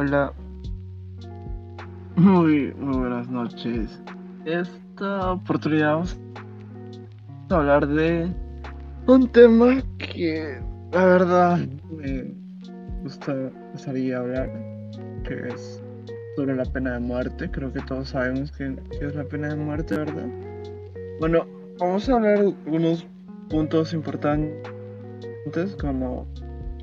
Hola, 0.00 0.32
muy, 2.14 2.72
muy 2.74 2.98
buenas 2.98 3.28
noches. 3.28 4.00
Esta 4.44 5.32
oportunidad 5.32 5.94
vamos 5.94 6.16
a 7.50 7.54
hablar 7.56 7.88
de 7.88 8.32
un 9.08 9.26
tema 9.26 9.82
que 9.98 10.60
la 10.92 11.04
verdad 11.04 11.58
me 11.90 12.32
gusta, 13.02 13.34
gustaría 13.72 14.18
hablar, 14.18 14.48
que 15.24 15.48
es 15.48 15.82
sobre 16.36 16.54
la 16.54 16.64
pena 16.66 16.92
de 16.92 17.00
muerte. 17.00 17.50
Creo 17.50 17.72
que 17.72 17.80
todos 17.80 18.10
sabemos 18.10 18.52
que, 18.52 18.76
es 19.00 19.16
la 19.16 19.24
pena 19.24 19.48
de 19.48 19.56
muerte, 19.56 19.96
¿verdad? 19.96 20.28
Bueno, 21.18 21.44
vamos 21.80 22.08
a 22.08 22.14
hablar 22.14 22.38
de 22.38 22.54
algunos 22.64 23.04
puntos 23.50 23.92
importantes 23.92 24.62
como 25.80 26.24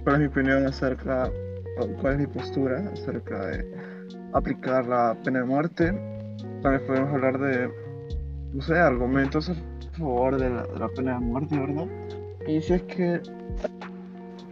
cuál 0.04 0.16
es 0.16 0.20
mi 0.20 0.26
opinión 0.26 0.68
acerca, 0.68 1.32
cuál 2.02 2.14
es 2.14 2.20
mi 2.20 2.28
postura 2.28 2.90
acerca 2.94 3.46
de 3.48 3.66
aplicar 4.34 4.86
la 4.88 5.18
pena 5.24 5.40
de 5.40 5.46
muerte. 5.46 5.86
También 6.62 6.86
podemos 6.86 7.14
hablar 7.14 7.40
de, 7.40 7.70
no 8.54 8.62
sé, 8.62 8.78
argumentos 8.78 9.50
a 9.50 9.56
favor 9.98 10.38
de 10.40 10.50
la, 10.50 10.64
de 10.64 10.80
la 10.80 10.88
pena 10.90 11.14
de 11.14 11.20
muerte, 11.20 11.58
¿verdad? 11.58 11.88
Y 12.48 12.62
si 12.62 12.74
es 12.74 12.84
que 12.84 13.22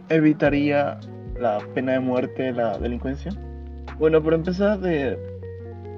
evitaría 0.08 0.98
la 1.38 1.58
pena 1.74 1.92
de 1.92 2.00
muerte 2.00 2.52
la 2.52 2.78
delincuencia. 2.78 3.32
Bueno, 3.98 4.22
para 4.22 4.36
empezar, 4.36 4.80
de, 4.80 5.18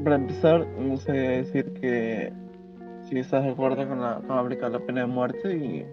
para 0.04 0.16
empezar, 0.16 0.66
no 0.78 0.96
sé 0.96 1.12
decir 1.12 1.72
que 1.74 2.32
si 3.08 3.18
estás 3.18 3.44
de 3.44 3.50
acuerdo 3.50 3.86
con, 3.88 4.00
la, 4.00 4.20
con 4.26 4.38
aplicar 4.38 4.70
la 4.70 4.80
pena 4.80 5.02
de 5.02 5.06
muerte 5.06 5.56
y 5.56 5.86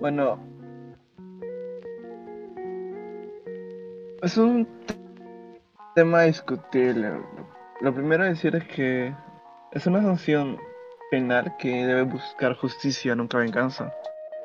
bueno, 0.00 0.38
es 4.22 4.36
un 4.36 4.68
tema 5.96 6.22
discutible. 6.22 7.10
Lo 7.80 7.92
primero 7.92 8.22
a 8.22 8.28
decir 8.28 8.54
es 8.54 8.64
que 8.64 9.12
es 9.72 9.86
una 9.86 10.00
sanción 10.00 10.56
penal 11.10 11.52
que 11.58 11.84
debe 11.84 12.02
buscar 12.02 12.54
justicia, 12.56 13.16
nunca 13.16 13.38
venganza. 13.38 13.92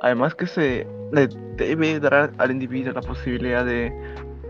Además 0.02 0.34
que 0.34 0.48
se 0.48 0.88
le 1.12 1.28
debe 1.56 2.00
dar 2.00 2.32
al 2.40 2.52
individuo 2.52 2.94
la 2.94 3.02
posibilidad 3.02 3.66
de 3.66 3.94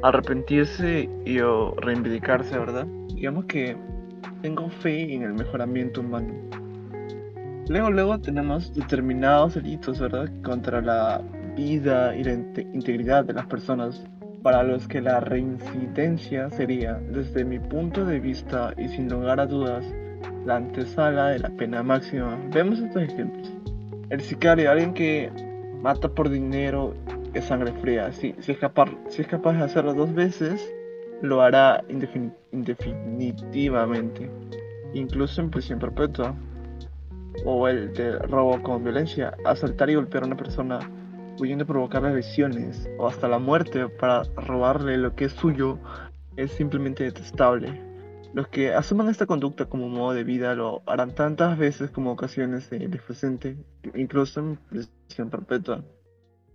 arrepentirse 0.01 1.09
y 1.25 1.39
o 1.39 1.75
reivindicarse, 1.75 2.57
¿verdad? 2.57 2.85
Digamos 3.13 3.45
que 3.45 3.75
tengo 4.41 4.69
fe 4.69 5.13
en 5.13 5.23
el 5.23 5.33
mejoramiento 5.33 6.01
humano. 6.01 6.33
Luego, 7.67 7.91
luego 7.91 8.19
tenemos 8.19 8.73
determinados 8.73 9.55
delitos, 9.55 9.99
¿verdad? 9.99 10.29
Contra 10.41 10.81
la 10.81 11.21
vida 11.57 12.15
y 12.15 12.23
la 12.23 12.31
integridad 12.31 13.25
de 13.25 13.33
las 13.33 13.45
personas, 13.47 14.05
para 14.47 14.63
los 14.63 14.87
que 14.87 15.01
la 15.01 15.19
reincidencia 15.19 16.49
sería, 16.51 16.93
desde 17.09 17.43
mi 17.43 17.59
punto 17.59 18.05
de 18.05 18.21
vista 18.21 18.73
y 18.77 18.87
sin 18.87 19.09
lugar 19.09 19.41
a 19.41 19.45
dudas, 19.45 19.83
la 20.45 20.55
antesala 20.55 21.31
de 21.31 21.39
la 21.39 21.49
pena 21.49 21.83
máxima. 21.83 22.39
Vemos 22.53 22.79
estos 22.79 23.01
ejemplos. 23.01 23.51
El 24.09 24.21
sicario, 24.21 24.71
alguien 24.71 24.93
que 24.93 25.29
mata 25.81 26.07
por 26.07 26.29
dinero, 26.29 26.93
es 27.33 27.43
sangre 27.43 27.73
fría. 27.81 28.09
Si, 28.13 28.35
si, 28.39 28.53
es 28.53 28.57
capaz, 28.57 28.89
si 29.09 29.23
es 29.23 29.27
capaz 29.27 29.51
de 29.57 29.65
hacerlo 29.65 29.93
dos 29.93 30.13
veces, 30.13 30.73
lo 31.21 31.41
hará 31.41 31.83
indefin 31.89 32.31
indefinitivamente, 32.53 34.31
incluso 34.93 35.41
en 35.41 35.49
prisión 35.49 35.77
perpetua 35.77 36.33
o 37.43 37.67
el 37.67 37.91
de 37.91 38.17
robo 38.19 38.63
con 38.63 38.81
violencia, 38.81 39.35
asaltar 39.43 39.89
y 39.89 39.95
golpear 39.95 40.23
a 40.23 40.27
una 40.27 40.37
persona 40.37 40.79
pudiendo 41.37 41.65
provocarle 41.65 42.13
lesiones 42.13 42.89
o 42.97 43.07
hasta 43.07 43.27
la 43.27 43.39
muerte 43.39 43.87
para 43.87 44.23
robarle 44.35 44.97
lo 44.97 45.15
que 45.15 45.25
es 45.25 45.33
suyo 45.33 45.79
es 46.35 46.51
simplemente 46.51 47.03
detestable. 47.03 47.81
Los 48.33 48.47
que 48.49 48.73
asuman 48.73 49.09
esta 49.09 49.25
conducta 49.25 49.65
como 49.65 49.87
modo 49.87 50.13
de 50.13 50.23
vida 50.23 50.53
lo 50.53 50.83
harán 50.85 51.15
tantas 51.15 51.57
veces 51.57 51.91
como 51.91 52.11
ocasiones 52.11 52.69
de 52.69 52.89
presente, 52.89 53.57
incluso 53.95 54.39
en 54.39 54.57
prisión 54.57 55.29
perpetua. 55.29 55.83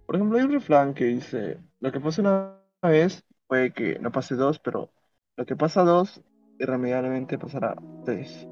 Por 0.07 0.17
ejemplo, 0.17 0.39
hay 0.39 0.45
un 0.45 0.53
refrán 0.53 0.95
que 0.95 1.07
dice, 1.07 1.59
lo 1.81 1.91
que 1.91 2.01
pasa 2.01 2.21
una 2.21 2.59
vez 2.83 3.25
puede 3.47 3.73
que 3.73 3.99
no 3.99 4.13
pase 4.13 4.35
dos, 4.35 4.59
pero 4.59 4.91
lo 5.37 5.47
que 5.47 5.57
pasa 5.57 5.83
dos 5.83 6.21
irremediablemente 6.59 7.39
pasará 7.39 7.77
tres. 8.05 8.47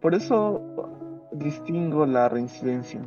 Por 0.00 0.14
eso 0.14 1.28
distingo 1.32 2.06
la 2.06 2.28
reincidencia. 2.28 3.00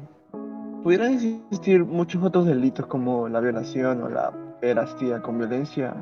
Pudieran 0.83 1.13
existir 1.13 1.85
muchos 1.85 2.21
otros 2.21 2.45
delitos 2.45 2.85
como 2.88 3.30
la 3.30 3.39
violación 3.39 4.03
o 4.03 4.09
la 4.09 4.33
pederastía 4.59 5.21
con 5.21 5.38
violencia, 5.38 5.95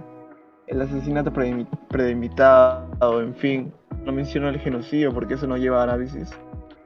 el 0.66 0.82
asesinato 0.82 1.32
premeditado, 1.32 3.22
en 3.22 3.36
fin. 3.36 3.72
No 4.04 4.12
menciono 4.12 4.50
el 4.50 4.58
genocidio 4.58 5.14
porque 5.14 5.36
eso 5.36 5.46
no 5.46 5.56
lleva 5.56 5.82
a 5.82 5.84
análisis. 5.84 6.32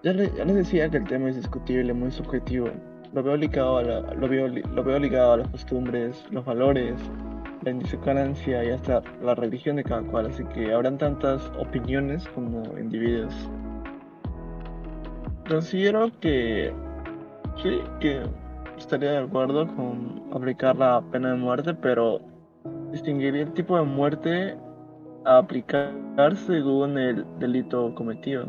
Ya, 0.04 0.12
ya, 0.12 0.44
les 0.44 0.56
decía 0.56 0.90
que 0.90 0.98
el 0.98 1.06
tema 1.06 1.30
es 1.30 1.38
discutible, 1.38 1.94
muy 1.94 2.12
subjetivo. 2.12 2.68
Lo 3.14 3.24
veo 3.24 3.38
ligado 3.38 3.78
a, 3.78 3.84
la, 3.84 4.02
lo 4.14 4.28
veo, 4.28 4.50
lo 4.50 4.84
veo 4.84 5.00
ligado 5.00 5.32
a 5.32 5.38
las 5.38 5.48
costumbres, 5.48 6.26
los 6.32 6.44
valores, 6.44 7.00
la 7.64 7.72
indiferencia 7.72 8.62
y 8.66 8.72
hasta 8.72 9.02
la 9.22 9.36
religión 9.36 9.78
de 9.78 9.86
cada 9.86 10.02
cual, 10.02 10.26
así 10.26 10.44
que 10.54 10.74
habrán 10.74 10.98
tantas 10.98 11.50
opiniones 11.58 12.28
como 12.36 12.62
individuos. 12.78 13.34
Considero 15.48 16.12
que 16.20 16.74
sí, 17.62 17.82
que 18.00 18.24
estaría 18.78 19.12
de 19.12 19.18
acuerdo 19.20 19.68
con 19.76 20.24
aplicar 20.34 20.76
la 20.76 21.02
pena 21.12 21.32
de 21.32 21.38
muerte, 21.38 21.74
pero 21.74 22.20
distinguiría 22.92 23.44
el 23.44 23.54
tipo 23.54 23.78
de 23.78 23.84
muerte 23.84 24.58
a 25.26 25.38
aplicar 25.38 25.92
según 26.36 26.98
el 26.98 27.26
delito 27.40 27.94
cometido. 27.96 28.48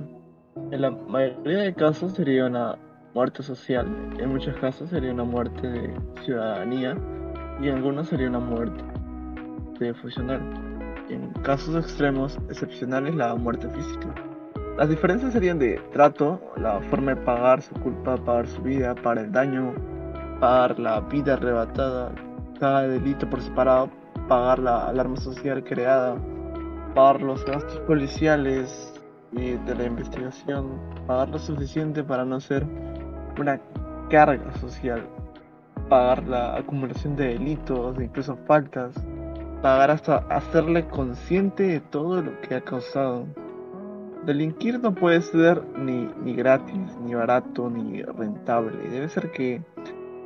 En 0.71 0.81
la 0.81 0.91
mayoría 0.91 1.59
de 1.59 1.75
casos 1.75 2.13
sería 2.13 2.47
una 2.47 2.79
muerte 3.15 3.43
social, 3.43 3.87
en 4.19 4.31
muchos 4.31 4.55
casos 4.57 4.91
sería 4.91 5.13
una 5.13 5.25
muerte 5.25 5.69
de 5.69 5.95
ciudadanía 6.23 6.97
y 7.61 7.69
en 7.69 7.77
algunos 7.77 8.09
sería 8.09 8.29
una 8.29 8.41
muerte 8.41 8.85
de 9.79 9.95
funcional. 9.95 10.41
En 11.09 11.31
casos 11.43 11.77
extremos 11.77 12.37
excepcionales 12.49 13.15
la 13.15 13.35
muerte 13.35 13.69
física. 13.69 14.15
Las 14.77 14.91
diferencias 14.91 15.33
serían 15.33 15.59
de 15.59 15.81
trato, 15.91 16.39
la 16.59 16.81
forma 16.91 17.15
de 17.15 17.23
pagar 17.23 17.63
su 17.63 17.75
culpa, 17.77 18.19
pagar 18.19 18.47
su 18.47 18.61
vida, 18.61 18.95
pagar 18.95 19.25
el 19.25 19.33
daño, 19.33 19.73
pagar 20.39 20.79
la 20.79 21.01
vida 21.01 21.33
arrebatada, 21.33 22.13
cada 22.61 22.83
delito 22.83 23.29
por 23.31 23.41
separado, 23.41 23.89
pagar 24.29 24.59
la 24.59 24.89
alarma 24.89 25.17
social 25.17 25.65
creada, 25.65 26.17
pagar 26.95 27.23
los 27.23 27.43
gastos 27.47 27.81
policiales 27.87 28.93
y 29.33 29.53
de 29.53 29.75
la 29.75 29.85
investigación, 29.85 30.79
pagar 31.07 31.31
lo 31.31 31.39
suficiente 31.39 32.05
para 32.05 32.27
no 32.27 32.39
ser 32.39 32.67
una 33.41 33.59
carga 34.11 34.53
social, 34.61 35.09
pagar 35.89 36.23
la 36.29 36.55
acumulación 36.55 37.17
de 37.17 37.29
delitos, 37.29 37.99
incluso 37.99 38.37
faltas, 38.47 38.93
pagar 39.63 39.91
hasta 39.91 40.19
hacerle 40.29 40.87
consciente 40.89 41.63
de 41.63 41.81
todo 41.81 42.21
lo 42.21 42.39
que 42.43 42.57
ha 42.57 42.61
causado. 42.61 43.27
Delinquir 44.27 44.81
no 44.81 44.93
puede 44.93 45.23
ser 45.23 45.63
ni, 45.79 46.11
ni 46.25 46.35
gratis, 46.35 46.99
ni 47.05 47.15
barato, 47.15 47.71
ni 47.71 48.03
rentable. 48.03 48.77
Debe 48.91 49.09
ser 49.09 49.31
que 49.31 49.63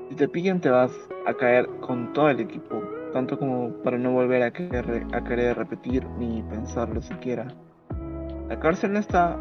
si 0.09 0.15
te 0.15 0.27
pillan 0.27 0.59
te 0.59 0.71
vas 0.71 0.91
a 1.27 1.35
caer 1.35 1.69
con 1.83 2.15
todo 2.15 2.31
el 2.31 2.41
equipo, 2.41 2.83
tanto 3.13 3.39
como 3.39 3.75
para 3.83 3.99
no 3.99 4.13
volver 4.13 4.43
a 4.43 4.53
querer, 4.53 5.07
a 5.13 5.23
querer 5.23 5.59
repetir 5.59 6.07
ni 6.19 6.43
pensarlo 6.45 7.03
siquiera. 7.03 7.49
La 8.49 8.59
cárcel 8.59 8.95
no 8.95 9.01
está 9.01 9.37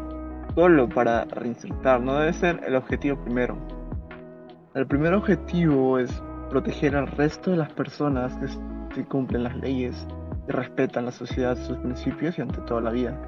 solo 0.54 0.90
para 0.90 1.24
reinsertar, 1.24 2.02
no 2.02 2.18
debe 2.18 2.34
ser 2.34 2.60
el 2.66 2.76
objetivo 2.76 3.16
primero. 3.24 3.56
El 4.74 4.86
primer 4.86 5.14
objetivo 5.14 5.98
es 5.98 6.22
proteger 6.50 6.96
al 6.96 7.06
resto 7.06 7.52
de 7.52 7.56
las 7.56 7.72
personas 7.72 8.38
que 8.94 9.06
cumplen 9.06 9.44
las 9.44 9.56
leyes 9.56 10.06
y 10.46 10.52
respetan 10.52 11.06
la 11.06 11.12
sociedad, 11.12 11.56
sus 11.56 11.78
principios 11.78 12.38
y 12.38 12.42
ante 12.42 12.60
todo 12.60 12.82
la 12.82 12.90
vida 12.90 13.18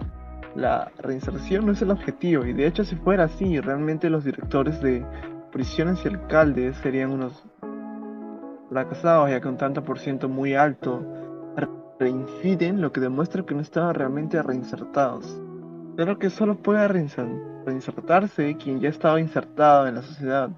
la 0.55 0.91
reinserción 0.99 1.67
no 1.67 1.73
es 1.73 1.83
el 1.83 1.91
objetivo 1.91 2.45
y 2.45 2.53
de 2.53 2.67
hecho 2.67 2.85
si 2.85 2.97
fuera 2.97 3.25
así, 3.25 3.61
realmente 3.61 4.11
los 4.11 4.25
directores 4.25 4.81
de 4.83 5.05
prisiones 5.51 6.05
y 6.05 6.09
alcaldes 6.09 6.77
serían 6.77 7.11
unos 7.11 7.45
fracasados 8.69 9.31
ya 9.31 9.41
que 9.41 9.49
un 9.49 9.57
tanto 9.57 9.85
por 9.85 9.99
ciento 9.99 10.29
muy 10.29 10.55
alto 10.55 11.05
reinciden, 12.03 12.81
lo 12.81 12.93
que 12.93 13.01
demuestra 13.01 13.45
que 13.45 13.55
no 13.55 13.61
estaban 13.61 13.95
realmente 13.95 14.43
reinsertados. 14.43 15.41
Pero 15.97 16.19
que 16.19 16.31
solo 16.31 16.57
puede 16.57 16.89
reinsertarse 16.89 18.57
quien 18.57 18.81
ya 18.81 18.89
estaba 18.89 19.21
insertado 19.21 19.87
en 19.87 19.95
la 19.95 20.03
sociedad. 20.03 20.51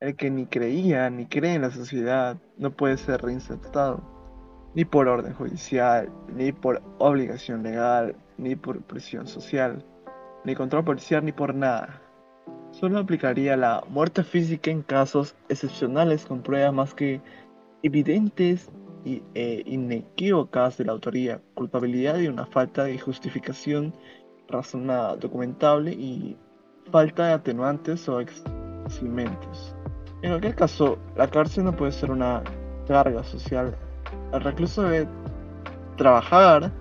El 0.00 0.16
que 0.16 0.30
ni 0.30 0.46
creía 0.46 1.10
ni 1.10 1.26
cree 1.26 1.54
en 1.54 1.62
la 1.62 1.70
sociedad 1.70 2.36
no 2.56 2.70
puede 2.70 2.96
ser 2.96 3.20
reinsertado, 3.20 4.00
ni 4.74 4.84
por 4.84 5.08
orden 5.08 5.34
judicial, 5.34 6.10
ni 6.34 6.52
por 6.52 6.82
obligación 6.98 7.62
legal, 7.62 8.16
ni 8.38 8.56
por 8.56 8.82
presión 8.82 9.26
social, 9.26 9.84
ni 10.44 10.54
control 10.54 10.84
policial, 10.84 11.24
ni 11.24 11.32
por 11.32 11.54
nada. 11.54 12.00
Solo 12.72 12.98
aplicaría 12.98 13.56
la 13.56 13.84
muerte 13.88 14.24
física 14.24 14.70
en 14.70 14.82
casos 14.82 15.36
excepcionales 15.48 16.26
con 16.26 16.42
pruebas 16.42 16.74
más 16.74 16.94
que 16.94 17.20
evidentes 17.82 18.70
e 19.04 19.62
inequívocas 19.66 20.78
de 20.78 20.86
la 20.86 20.92
autoría, 20.92 21.40
culpabilidad 21.54 22.18
y 22.18 22.26
una 22.26 22.46
falta 22.46 22.84
de 22.84 22.98
justificación 22.98 23.94
razonada, 24.48 25.16
documentable 25.16 25.92
y 25.92 26.36
falta 26.90 27.26
de 27.26 27.32
atenuantes 27.34 28.08
o 28.08 28.20
eximentos. 28.20 29.74
En 30.22 30.30
cualquier 30.30 30.54
caso, 30.54 30.98
la 31.16 31.28
cárcel 31.28 31.64
no 31.64 31.76
puede 31.76 31.92
ser 31.92 32.10
una 32.10 32.42
carga 32.88 33.22
social. 33.24 33.76
El 34.32 34.40
recluso 34.40 34.82
debe 34.82 35.08
trabajar 35.96 36.72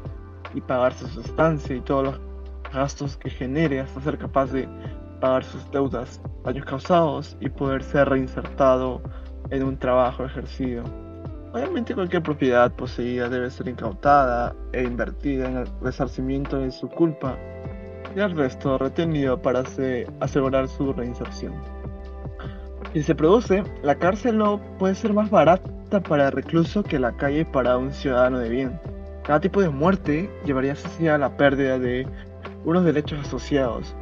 y 0.54 0.62
pagarse 0.62 1.08
su 1.08 1.22
estancia 1.22 1.76
y 1.76 1.82
todos 1.82 2.04
los 2.06 2.22
gastos 2.74 3.18
que 3.18 3.30
genere 3.30 3.82
hasta 3.82 4.02
ser 4.02 4.18
capaz 4.18 4.52
de 4.52 4.68
pagar 5.20 5.44
sus 5.44 5.70
deudas, 5.72 6.22
daños 6.44 6.66
causados 6.66 7.38
y 7.40 7.50
poder 7.50 7.84
ser 7.84 8.10
reinsertado 8.10 9.02
en 9.50 9.64
un 9.64 9.78
trabajo 9.78 10.26
ejercido. 10.26 10.84
Obviamente 11.54 11.94
cualquier 11.94 12.24
propiedad 12.24 12.72
poseída 12.72 13.30
debe 13.30 13.52
ser 13.52 13.68
incautada 13.68 14.56
e 14.72 14.84
invertida 14.84 15.48
en 15.48 15.58
el 15.58 15.68
resarcimiento 15.82 16.58
de 16.58 16.72
su 16.72 16.90
culpa 16.90 17.38
y 18.16 18.20
el 18.20 18.36
resto 18.36 18.78
retenido 18.78 19.42
para 19.42 19.64
asegurar 20.20 20.68
su 20.68 20.94
reinserción. 20.94 21.54
Si 22.94 23.02
se 23.02 23.16
produce, 23.16 23.64
la 23.82 23.96
cárcel 23.96 24.38
no 24.38 24.60
puede 24.78 24.96
ser 24.96 25.14
más 25.14 25.30
barata 25.30 26.02
para 26.08 26.28
el 26.28 26.32
recluso 26.32 26.84
que 26.84 27.00
la 27.00 27.16
calle 27.16 27.46
para 27.46 27.78
un 27.78 27.92
ciudadano 27.92 28.40
de 28.40 28.50
bien. 28.50 28.80
Cada 29.24 29.40
tipo 29.40 29.62
de 29.62 29.70
muerte 29.70 30.30
llevaría 30.46 30.76
a 31.14 31.18
la 31.18 31.38
pérdida 31.38 31.80
de 31.80 32.06
unos 32.66 32.84
derechos 32.84 33.20
asociados 33.26 33.96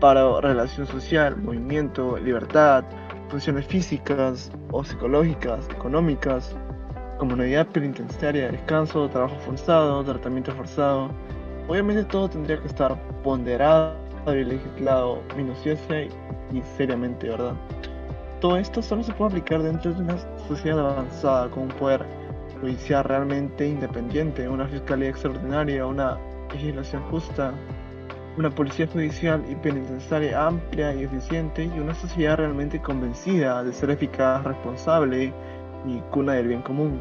para 0.00 0.40
relación 0.40 0.86
social, 0.86 1.36
movimiento, 1.36 2.16
libertad, 2.18 2.84
funciones 3.28 3.66
físicas 3.66 4.50
o 4.70 4.82
psicológicas, 4.84 5.68
económicas, 5.68 6.56
comunidad 7.18 7.66
penitenciaria, 7.66 8.50
descanso, 8.50 9.08
trabajo 9.10 9.36
forzado, 9.40 10.02
tratamiento 10.04 10.52
forzado. 10.52 11.10
Obviamente 11.66 12.04
todo 12.04 12.30
tendría 12.30 12.58
que 12.58 12.68
estar 12.68 12.96
ponderado 13.22 13.96
y 14.28 14.44
legislado 14.44 15.22
minuciosa 15.36 16.00
y 16.00 16.62
seriamente, 16.76 17.28
¿verdad? 17.28 17.54
Todo 18.40 18.56
esto 18.56 18.80
solo 18.80 19.02
se 19.02 19.12
puede 19.12 19.30
aplicar 19.30 19.62
dentro 19.62 19.92
de 19.92 20.00
una 20.00 20.16
sociedad 20.46 20.78
avanzada 20.78 21.50
con 21.50 21.64
un 21.64 21.68
poder 21.68 22.17
judicial 22.60 23.04
realmente 23.04 23.66
independiente, 23.66 24.48
una 24.48 24.66
fiscalía 24.66 25.10
extraordinaria, 25.10 25.86
una 25.86 26.18
legislación 26.52 27.02
justa, 27.04 27.52
una 28.36 28.50
policía 28.50 28.86
judicial 28.86 29.44
y 29.48 29.54
penitenciaria 29.56 30.46
amplia 30.46 30.94
y 30.94 31.04
eficiente 31.04 31.64
y 31.64 31.80
una 31.80 31.94
sociedad 31.94 32.36
realmente 32.36 32.80
convencida 32.80 33.64
de 33.64 33.72
ser 33.72 33.90
eficaz, 33.90 34.44
responsable 34.44 35.32
y 35.86 36.00
cuna 36.10 36.34
del 36.34 36.48
bien 36.48 36.62
común. 36.62 37.00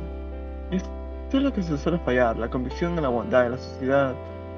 Esto 0.71 0.89
es 1.31 1.43
lo 1.43 1.53
que 1.53 1.61
se 1.61 1.77
suele 1.77 1.99
fallar, 1.99 2.37
la 2.37 2.49
convicción 2.49 2.95
de 2.95 3.01
la 3.01 3.09
bondad 3.09 3.43
de 3.43 3.49
la 3.51 3.57
sociedad 3.57 4.15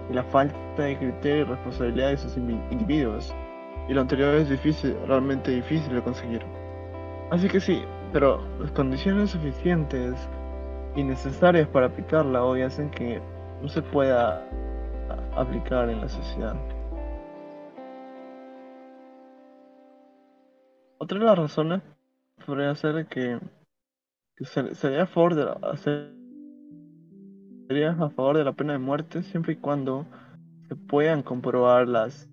y 0.10 0.13
la 0.13 0.24
falta 0.24 0.84
de 0.84 0.98
criterio 0.98 1.41
y 1.41 1.44
responsabilidad 1.44 2.10
de 2.10 2.18
sus 2.18 2.38
individuos. 2.38 3.34
Y 3.88 3.94
lo 3.94 4.01
anterior 4.01 4.36
es 4.36 4.50
difícil, 4.50 4.96
realmente 5.08 5.51
difícil 5.51 5.94
de 5.94 6.01
conseguir. 6.01 6.44
Así 7.32 7.48
que 7.48 7.60
sí, 7.60 7.84
pero 8.13 8.41
las 8.60 8.72
condiciones 8.72 9.32
suficientes 9.32 10.15
y 11.00 11.03
necesarias 11.03 11.68
para 11.70 11.86
aplicarla 11.88 12.44
hoy 12.44 12.62
hacen 12.62 12.91
que 12.91 13.22
no 13.62 13.70
se 13.70 13.82
pueda 13.82 14.46
aplicar 15.34 15.89
en 15.89 16.01
la 16.01 16.10
sociedad. 16.10 16.56
Otra 20.98 21.20
de 21.20 21.25
las 21.25 21.38
razones 21.38 21.82
podría 22.46 22.75
ser 22.75 23.08
que, 23.08 23.39
sería 24.74 25.03
a 25.03 25.08
favor 25.08 25.36
de 25.36 25.46
la, 25.46 25.77
sería 27.68 27.91
a 27.91 28.10
favor 28.10 28.38
de 28.38 28.44
la 28.44 28.51
pena 28.51 28.74
de 28.74 28.79
muerte 28.79 29.24
siempre 29.24 29.53
y 29.53 29.56
cuando 29.56 30.06
se 30.68 30.75
puedan 30.75 31.24
comprobar 31.24 31.88
las 31.88 32.29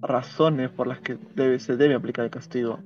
razones 0.00 0.70
por 0.70 0.86
las 0.86 1.00
que 1.00 1.18
debe, 1.34 1.58
se 1.58 1.76
debe 1.76 1.94
aplicar 1.94 2.24
el 2.24 2.30
castigo. 2.30 2.78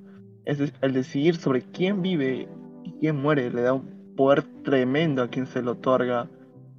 Es 0.43 0.73
el 0.81 0.93
decidir 0.93 1.37
sobre 1.37 1.61
quién 1.61 2.01
vive 2.01 2.49
y 2.83 2.91
quién 2.99 3.15
muere 3.15 3.49
le 3.49 3.61
da 3.61 3.73
un 3.73 4.02
poder 4.15 4.43
tremendo 4.63 5.23
a 5.23 5.27
quien 5.27 5.45
se 5.45 5.61
lo 5.61 5.71
otorga 5.71 6.29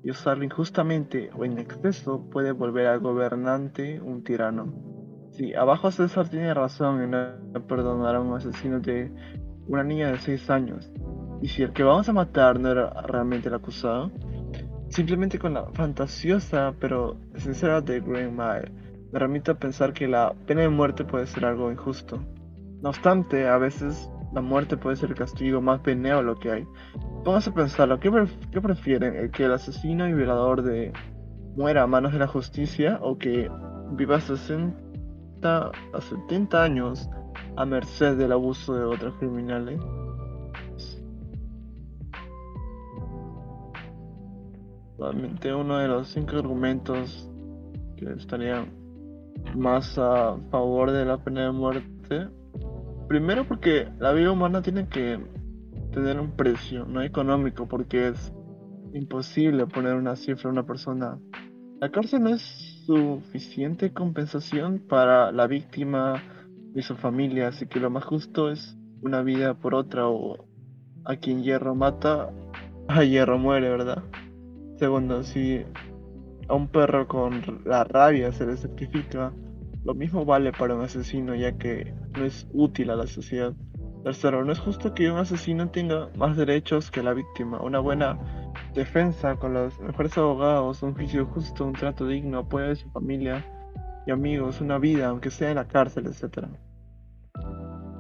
y 0.02 0.10
usarlo 0.10 0.44
injustamente 0.44 1.30
o 1.36 1.44
en 1.44 1.58
exceso 1.58 2.28
puede 2.30 2.52
volver 2.52 2.86
al 2.86 3.00
gobernante 3.00 4.00
un 4.00 4.22
tirano. 4.22 4.72
Sí, 5.30 5.54
abajo 5.54 5.90
César 5.90 6.28
tiene 6.28 6.54
razón 6.54 7.02
en 7.02 7.10
no 7.10 7.66
perdonar 7.66 8.14
a 8.14 8.20
un 8.20 8.36
asesino 8.36 8.78
de 8.80 9.10
una 9.66 9.82
niña 9.82 10.12
de 10.12 10.18
6 10.18 10.50
años. 10.50 10.92
Y 11.42 11.48
si 11.48 11.62
el 11.62 11.72
que 11.72 11.82
vamos 11.82 12.08
a 12.08 12.12
matar 12.12 12.60
no 12.60 12.70
era 12.70 12.90
realmente 13.02 13.48
el 13.48 13.54
acusado, 13.54 14.12
simplemente 14.88 15.38
con 15.38 15.54
la 15.54 15.66
fantasiosa 15.72 16.74
pero 16.78 17.16
sincera 17.34 17.80
de 17.80 18.00
Green 18.00 18.36
Mile, 18.36 18.70
me 19.12 19.18
remito 19.18 19.52
a 19.52 19.56
pensar 19.56 19.92
que 19.92 20.06
la 20.06 20.34
pena 20.46 20.62
de 20.62 20.68
muerte 20.68 21.04
puede 21.04 21.26
ser 21.26 21.44
algo 21.46 21.70
injusto. 21.70 22.20
No 22.82 22.90
obstante, 22.90 23.48
a 23.48 23.58
veces 23.58 24.10
la 24.34 24.40
muerte 24.40 24.76
puede 24.76 24.96
ser 24.96 25.10
el 25.10 25.16
castigo 25.16 25.60
más 25.60 25.82
benévolo 25.82 26.34
que 26.34 26.50
hay. 26.50 26.66
Póngase 27.24 27.50
a 27.50 27.54
pensarlo, 27.54 28.00
¿qué, 28.00 28.10
¿qué 28.50 28.60
prefieren? 28.60 29.14
¿El 29.14 29.30
que 29.30 29.44
el 29.44 29.52
asesino 29.52 30.08
y 30.08 30.12
violador 30.12 30.62
de 30.62 30.92
muera 31.56 31.84
a 31.84 31.86
manos 31.86 32.12
de 32.12 32.18
la 32.18 32.26
justicia 32.26 32.98
o 33.00 33.16
que 33.16 33.48
viva 33.92 34.20
60 34.20 35.70
a 35.92 36.00
70 36.00 36.62
años 36.62 37.08
a 37.56 37.64
merced 37.64 38.16
del 38.16 38.32
abuso 38.32 38.74
de 38.74 38.84
otros 38.84 39.14
criminales? 39.18 39.80
Probablemente 44.96 45.54
uno 45.54 45.78
de 45.78 45.88
los 45.88 46.08
cinco 46.08 46.36
argumentos 46.36 47.30
que 47.96 48.12
estarían 48.12 48.72
más 49.54 49.96
a 49.96 50.36
favor 50.50 50.90
de 50.90 51.04
la 51.04 51.18
pena 51.18 51.44
de 51.44 51.52
muerte 51.52 52.28
Primero 53.08 53.46
porque 53.46 53.88
la 53.98 54.12
vida 54.12 54.30
humana 54.30 54.62
tiene 54.62 54.88
que 54.88 55.20
tener 55.92 56.18
un 56.18 56.32
precio, 56.32 56.86
no 56.86 57.02
económico, 57.02 57.66
porque 57.66 58.08
es 58.08 58.32
imposible 58.94 59.66
poner 59.66 59.94
una 59.94 60.16
cifra 60.16 60.48
a 60.48 60.52
una 60.52 60.64
persona. 60.64 61.18
La 61.80 61.90
cárcel 61.90 62.22
no 62.22 62.30
es 62.30 62.42
suficiente 62.86 63.92
compensación 63.92 64.78
para 64.88 65.32
la 65.32 65.46
víctima 65.46 66.22
y 66.74 66.82
su 66.82 66.96
familia, 66.96 67.48
así 67.48 67.66
que 67.66 67.80
lo 67.80 67.90
más 67.90 68.04
justo 68.04 68.50
es 68.50 68.76
una 69.02 69.22
vida 69.22 69.54
por 69.54 69.74
otra 69.74 70.08
o 70.08 70.48
a 71.04 71.16
quien 71.16 71.42
hierro 71.42 71.74
mata, 71.74 72.30
a 72.88 73.04
hierro 73.04 73.38
muere, 73.38 73.68
¿verdad? 73.68 74.02
Segundo, 74.78 75.22
si 75.22 75.62
a 76.48 76.54
un 76.54 76.68
perro 76.68 77.06
con 77.06 77.62
la 77.64 77.84
rabia 77.84 78.32
se 78.32 78.46
le 78.46 78.56
sacrifica, 78.56 79.32
lo 79.84 79.94
mismo 79.94 80.24
vale 80.24 80.52
para 80.52 80.74
un 80.74 80.82
asesino 80.82 81.34
ya 81.34 81.56
que 81.58 81.94
no 82.16 82.24
es 82.24 82.46
útil 82.52 82.90
a 82.90 82.96
la 82.96 83.06
sociedad. 83.06 83.52
Tercero, 84.02 84.44
no 84.44 84.52
es 84.52 84.58
justo 84.58 84.92
que 84.94 85.10
un 85.10 85.18
asesino 85.18 85.70
tenga 85.70 86.10
más 86.16 86.36
derechos 86.36 86.90
que 86.90 87.02
la 87.02 87.14
víctima. 87.14 87.60
Una 87.62 87.78
buena 87.78 88.18
defensa 88.74 89.36
con 89.36 89.54
los 89.54 89.80
mejores 89.80 90.16
abogados, 90.18 90.82
un 90.82 90.94
juicio 90.94 91.26
justo, 91.26 91.64
un 91.64 91.72
trato 91.72 92.06
digno, 92.06 92.40
apoyo 92.40 92.68
de 92.68 92.76
su 92.76 92.90
familia 92.90 93.44
y 94.06 94.10
amigos, 94.10 94.60
una 94.60 94.78
vida, 94.78 95.08
aunque 95.08 95.30
sea 95.30 95.50
en 95.50 95.56
la 95.56 95.66
cárcel, 95.66 96.06
etc. 96.06 96.48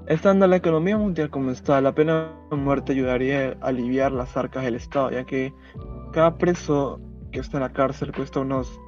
Estando 0.06 0.46
la 0.46 0.56
economía 0.56 0.98
mundial 0.98 1.30
como 1.30 1.50
está, 1.50 1.80
la 1.80 1.94
pena 1.94 2.32
de 2.50 2.56
muerte 2.56 2.92
ayudaría 2.92 3.56
a 3.60 3.68
aliviar 3.68 4.12
las 4.12 4.36
arcas 4.36 4.64
del 4.64 4.74
Estado, 4.74 5.10
ya 5.10 5.24
que 5.24 5.54
cada 6.12 6.36
preso 6.36 7.00
que 7.32 7.40
está 7.40 7.56
en 7.56 7.62
la 7.62 7.72
cárcel 7.72 8.12
cuesta 8.12 8.40
unos 8.40 8.78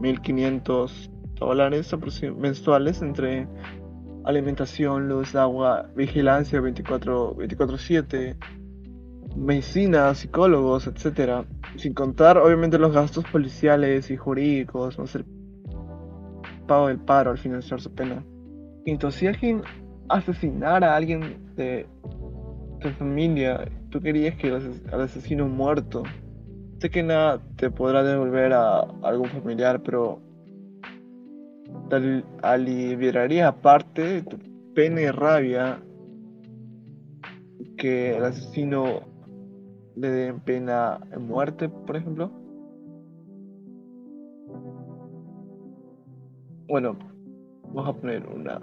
1.500 0.00 1.10
dólares 1.38 1.94
mensuales 2.36 3.02
entre 3.02 3.46
alimentación, 4.24 5.08
luz, 5.08 5.34
agua, 5.34 5.90
vigilancia 5.94 6.60
24-7, 6.60 8.36
medicina, 9.36 10.14
psicólogos, 10.14 10.86
etc. 10.86 11.46
Sin 11.76 11.94
contar, 11.94 12.38
obviamente, 12.38 12.78
los 12.78 12.92
gastos 12.92 13.24
policiales 13.30 14.10
y 14.10 14.16
jurídicos, 14.16 14.98
no 14.98 15.06
sé, 15.06 15.24
pago 16.66 16.88
del 16.88 16.98
paro 16.98 17.30
al 17.30 17.38
financiar 17.38 17.80
su 17.80 17.94
pena. 17.94 18.24
Quinto, 18.84 19.10
si 19.10 19.26
alguien 19.26 19.62
asesinara 20.08 20.92
a 20.92 20.96
alguien 20.96 21.54
de 21.56 21.86
tu 22.80 22.90
familia, 22.90 23.68
tú 23.90 24.00
querías 24.00 24.36
que 24.36 24.48
el 24.48 25.00
asesino 25.00 25.48
muerto, 25.48 26.02
sé 26.78 26.90
que 26.90 27.02
nada 27.02 27.40
te 27.56 27.70
podrá 27.70 28.02
devolver 28.02 28.52
a 28.52 28.80
algún 29.02 29.28
familiar, 29.28 29.82
pero 29.82 30.20
te 31.88 32.24
aliviaría 32.42 33.48
aparte 33.48 34.02
de 34.02 34.22
tu 34.22 34.38
pena 34.74 35.00
y 35.00 35.10
rabia 35.10 35.80
que 37.76 38.16
el 38.16 38.24
asesino 38.24 39.00
le 39.96 40.10
den 40.10 40.40
pena 40.40 40.98
de 41.10 41.18
muerte, 41.18 41.68
por 41.68 41.96
ejemplo. 41.96 42.30
Bueno, 46.68 46.96
vamos 47.74 47.88
a 47.88 48.00
poner 48.00 48.26
una 48.26 48.60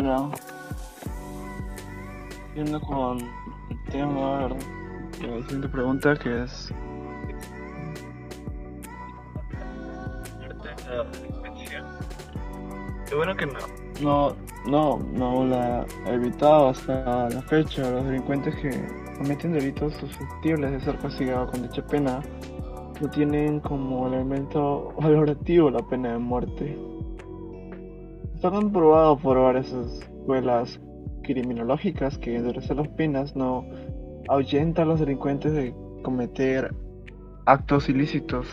Bueno, 0.00 0.30
yendo 2.54 2.80
con 2.80 3.18
el 3.18 3.84
tema, 3.90 4.42
¿verdad? 4.42 4.56
La 5.22 5.42
siguiente 5.42 5.68
pregunta 5.68 6.14
que 6.14 6.44
es... 6.44 6.72
Qué 13.08 13.14
bueno 13.16 13.36
que 13.36 13.46
no. 13.46 13.58
No, 14.00 14.36
no, 14.68 14.98
no 15.14 15.44
la 15.46 15.84
he 16.06 16.14
evitado 16.14 16.68
hasta 16.68 17.28
la 17.30 17.42
fecha. 17.48 17.90
Los 17.90 18.04
delincuentes 18.04 18.54
que 18.62 18.70
cometen 19.18 19.52
delitos 19.52 19.94
susceptibles 19.94 20.70
de 20.70 20.80
ser 20.80 20.96
castigados 21.00 21.50
con 21.50 21.62
dicha 21.62 21.84
pena 21.84 22.20
no 23.00 23.10
tienen 23.10 23.58
como 23.58 24.06
elemento 24.06 24.92
valorativo 25.00 25.70
la 25.70 25.80
pena 25.80 26.12
de 26.12 26.18
muerte. 26.18 26.97
Está 28.38 28.52
comprobado 28.52 29.18
por 29.18 29.36
varias 29.36 29.72
escuelas 29.72 30.80
criminológicas 31.24 32.18
que 32.18 32.36
endurecer 32.36 32.76
las 32.76 32.86
penas 32.86 33.34
no 33.34 33.66
ahuyenta 34.28 34.82
a 34.82 34.84
los 34.84 35.00
delincuentes 35.00 35.52
de 35.54 35.74
cometer 36.04 36.72
actos 37.46 37.88
ilícitos, 37.88 38.46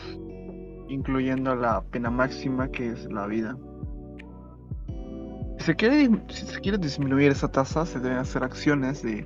incluyendo 0.89 1.55
la 1.55 1.83
pena 1.83 2.09
máxima 2.09 2.67
que 2.71 2.93
es 2.93 3.05
la 3.11 3.27
vida. 3.27 3.55
Si 5.59 5.65
se 5.65 5.75
quiere, 5.75 6.79
disminuir 6.79 7.31
esa 7.31 7.51
tasa, 7.51 7.85
se 7.85 7.99
deben 7.99 8.17
hacer 8.17 8.43
acciones 8.43 9.03
de 9.03 9.23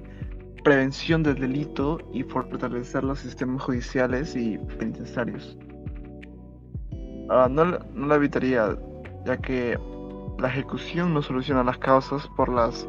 prevención 0.66 1.24
del 1.24 1.36
delito 1.36 2.00
y 2.12 2.24
fortalecer 2.24 3.06
los 3.06 3.20
sistemas 3.20 3.64
judiciales 3.64 4.36
y 4.36 4.58
penitenciarios. 4.78 5.58
Ah, 7.30 7.48
no, 7.50 7.64
no 7.64 8.08
la 8.08 8.16
evitaría, 8.16 8.78
ya 9.26 9.38
que 9.38 9.78
la 10.40 10.48
ejecución 10.48 11.14
no 11.14 11.22
soluciona 11.22 11.64
las 11.64 11.78
causas 11.78 12.28
por 12.36 12.50
las 12.50 12.88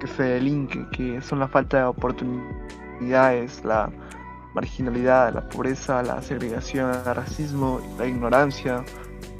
que 0.00 0.06
se 0.06 0.22
delinque, 0.22 0.86
que 0.92 1.22
son 1.22 1.38
la 1.38 1.48
falta 1.48 1.78
de 1.78 1.84
oportunidades, 1.84 3.64
la 3.64 3.90
marginalidad, 4.54 5.32
la 5.34 5.48
pobreza, 5.48 6.02
la 6.02 6.20
segregación, 6.22 6.90
el 6.90 7.14
racismo, 7.14 7.80
la 7.98 8.06
ignorancia. 8.06 8.84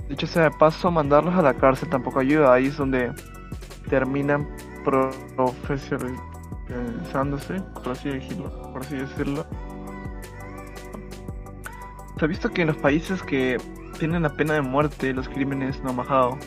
Dicho 0.09 0.27
sea 0.27 0.45
de 0.45 0.51
paso, 0.53 0.91
mandarlos 0.91 1.35
a 1.35 1.43
la 1.43 1.53
cárcel 1.55 1.91
tampoco 1.91 2.21
ayuda, 2.21 2.55
ahí 2.55 2.67
es 2.67 2.77
donde 2.77 3.13
terminan 3.89 4.49
pro- 4.85 5.11
profesionalizándose, 5.37 7.61
por 7.83 7.93
así 7.93 8.11
decirlo, 8.11 8.51
por 8.73 8.83
así 8.83 8.97
decirlo. 8.97 9.47
Se 12.19 12.25
ha 12.25 12.29
visto 12.29 12.51
que 12.51 12.63
en 12.63 12.69
los 12.69 12.77
países 12.79 13.23
que 13.23 13.59
tienen 13.99 14.23
la 14.23 14.31
pena 14.31 14.55
de 14.55 14.63
muerte, 14.63 15.13
los 15.13 15.29
crímenes 15.29 15.83
no 15.83 15.91
han 15.91 15.97
bajado. 15.97 16.39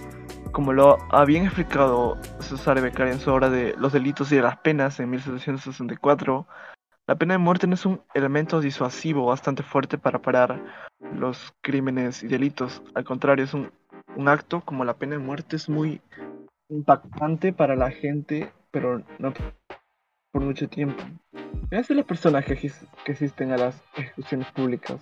Como 0.51 0.73
lo 0.73 0.97
ha 1.11 1.25
bien 1.25 1.45
explicado 1.45 2.17
César 2.39 2.81
Beccaria 2.81 3.13
en 3.13 3.19
su 3.19 3.31
obra 3.31 3.49
de 3.49 3.75
Los 3.77 3.93
delitos 3.93 4.31
y 4.31 4.35
de 4.35 4.41
las 4.41 4.57
penas 4.57 4.99
en 4.99 5.09
1764, 5.09 6.47
la 7.07 7.15
pena 7.15 7.33
de 7.33 7.39
muerte 7.39 7.67
no 7.67 7.75
es 7.75 7.85
un 7.85 8.01
elemento 8.13 8.61
disuasivo 8.61 9.25
bastante 9.25 9.63
fuerte 9.63 9.97
para 9.97 10.21
parar 10.21 10.61
los 11.15 11.53
crímenes 11.61 12.23
y 12.23 12.27
delitos. 12.27 12.81
Al 12.95 13.03
contrario, 13.03 13.45
es 13.45 13.53
un, 13.53 13.71
un 14.15 14.27
acto 14.27 14.61
como 14.61 14.85
la 14.85 14.95
pena 14.95 15.13
de 15.13 15.19
muerte 15.19 15.55
es 15.55 15.69
muy 15.69 16.01
impactante 16.69 17.53
para 17.53 17.75
la 17.75 17.91
gente, 17.91 18.51
pero 18.71 19.03
no 19.19 19.33
por 20.31 20.41
mucho 20.41 20.69
tiempo. 20.69 21.03
Veas 21.69 21.89
las 21.89 22.05
personas 22.05 22.45
que, 22.45 22.55
que 23.05 23.11
asisten 23.11 23.51
a 23.51 23.57
las 23.57 23.81
ejecuciones 23.95 24.51
públicas. 24.51 24.99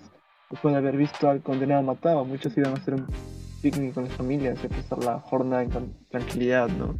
Después 0.50 0.72
de 0.74 0.78
haber 0.78 0.96
visto 0.96 1.30
al 1.30 1.42
condenado 1.42 1.82
matado, 1.82 2.24
muchos 2.24 2.56
iban 2.56 2.72
a 2.72 2.76
hacer 2.76 2.94
un 2.94 3.06
picnic 3.60 3.94
con 3.94 4.04
las 4.04 4.14
familias 4.14 4.58
pasar 4.68 5.04
la 5.04 5.20
jornada 5.20 5.62
en 5.62 5.70
tran- 5.70 6.08
tranquilidad, 6.08 6.68
¿no? 6.68 6.98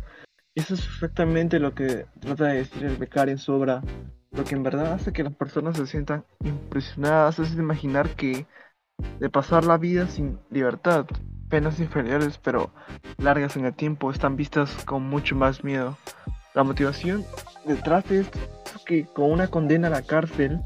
Eso 0.54 0.74
es 0.74 0.84
exactamente 0.84 1.58
lo 1.58 1.74
que 1.74 2.06
trata 2.20 2.46
de 2.46 2.58
decir 2.58 2.84
el 2.84 2.96
becario 2.96 3.32
en 3.32 3.38
su 3.38 3.52
obra. 3.52 3.82
Lo 4.32 4.44
que 4.44 4.54
en 4.54 4.62
verdad 4.62 4.92
hace 4.92 5.12
que 5.12 5.24
las 5.24 5.34
personas 5.34 5.76
se 5.76 5.86
sientan 5.86 6.24
impresionadas 6.44 7.38
es 7.38 7.54
imaginar 7.54 8.10
que 8.10 8.46
de 9.18 9.30
pasar 9.30 9.64
la 9.64 9.78
vida 9.78 10.06
sin 10.06 10.38
libertad. 10.50 11.06
penas 11.48 11.80
inferiores, 11.80 12.38
pero 12.38 12.70
largas 13.18 13.56
en 13.56 13.64
el 13.64 13.74
tiempo, 13.74 14.10
están 14.10 14.36
vistas 14.36 14.70
con 14.84 15.02
mucho 15.02 15.34
más 15.34 15.64
miedo. 15.64 15.96
La 16.54 16.62
motivación 16.62 17.24
detrás 17.66 18.08
de 18.08 18.20
esto 18.20 18.38
es 18.76 18.84
que 18.84 19.04
con 19.04 19.32
una 19.32 19.48
condena 19.48 19.88
a 19.88 19.90
la 19.90 20.02
cárcel 20.02 20.60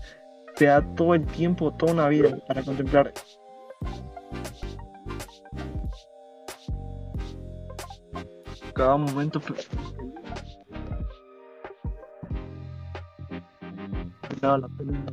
te 0.56 0.66
da 0.66 0.82
todo 0.94 1.14
el 1.14 1.24
tiempo, 1.24 1.72
toda 1.72 1.92
una 1.94 2.08
vida 2.08 2.36
para 2.46 2.62
contemplar 2.62 3.12
cada 8.74 8.96
momento 8.96 9.40
la 14.42 14.68
pena 14.68 15.04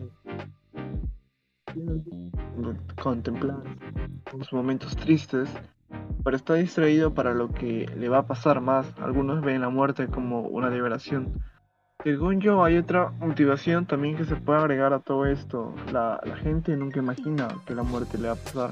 contemplar 3.01 3.63
los 4.37 4.51
momentos 4.51 4.95
tristes, 4.97 5.49
pero 6.23 6.35
está 6.35 6.55
distraído 6.55 7.13
para 7.13 7.33
lo 7.33 7.49
que 7.49 7.89
le 7.97 8.09
va 8.09 8.19
a 8.19 8.27
pasar 8.27 8.61
más. 8.61 8.85
Algunos 8.99 9.41
ven 9.41 9.61
la 9.61 9.69
muerte 9.69 10.07
como 10.07 10.41
una 10.41 10.69
liberación. 10.69 11.41
Según 12.03 12.41
yo, 12.41 12.63
hay 12.63 12.77
otra 12.77 13.11
motivación 13.19 13.85
también 13.85 14.17
que 14.17 14.25
se 14.25 14.35
puede 14.35 14.59
agregar 14.59 14.91
a 14.91 14.99
todo 14.99 15.27
esto. 15.27 15.73
La, 15.91 16.19
la 16.23 16.35
gente 16.37 16.75
nunca 16.75 16.99
imagina 16.99 17.47
que 17.67 17.75
la 17.75 17.83
muerte 17.83 18.17
le 18.17 18.29
va 18.29 18.33
a 18.33 18.37
pasar. 18.37 18.71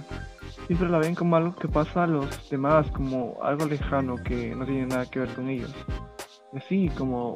Siempre 0.65 0.89
la 0.89 0.97
ven 0.97 1.13
como 1.13 1.35
algo 1.35 1.55
que 1.55 1.67
pasa 1.67 2.03
a 2.03 2.07
los 2.07 2.49
demás, 2.49 2.89
como 2.91 3.37
algo 3.43 3.65
lejano 3.65 4.15
que 4.15 4.55
no 4.55 4.65
tiene 4.65 4.87
nada 4.87 5.05
que 5.05 5.19
ver 5.19 5.29
con 5.29 5.47
ellos. 5.47 5.73
Y 6.53 6.57
así, 6.57 6.89
como... 6.97 7.35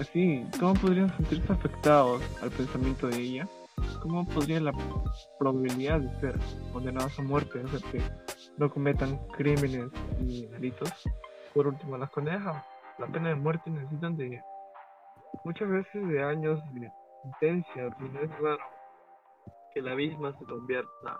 Así, 0.00 0.44
¿cómo 0.58 0.74
podrían 0.74 1.14
sentirse 1.16 1.52
afectados 1.52 2.20
al 2.42 2.50
pensamiento 2.50 3.06
de 3.06 3.20
ella? 3.20 3.48
¿Cómo 4.02 4.26
podría 4.26 4.58
la 4.60 4.72
probabilidad 5.38 6.00
de 6.00 6.20
ser 6.20 6.38
condenados 6.72 7.16
a 7.18 7.22
muerte 7.22 7.62
hacer 7.64 7.80
que 7.92 8.02
no 8.58 8.68
cometan 8.68 9.18
crímenes 9.36 9.86
ni 10.20 10.46
delitos? 10.46 10.90
Por 11.54 11.68
último, 11.68 11.96
las 11.96 12.10
condenas 12.10 12.64
la 12.98 13.06
pena 13.06 13.28
de 13.28 13.34
muerte 13.34 13.70
necesitan 13.70 14.16
de 14.16 14.42
muchas 15.46 15.68
veces 15.68 16.08
de 16.08 16.20
años 16.24 16.60
de 16.74 16.90
sentencia 17.22 17.88
no 18.00 18.20
es 18.20 18.40
raro 18.40 18.64
que 19.72 19.80
la 19.80 19.94
misma 19.94 20.36
se 20.36 20.44
convierta 20.44 21.16